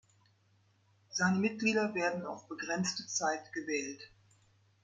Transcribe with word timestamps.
Seine 1.11 1.37
Mitglieder 1.37 1.93
werden 1.93 2.25
auf 2.25 2.47
begrenzte 2.47 3.05
Zeit 3.05 3.53
gewählt. 3.53 4.01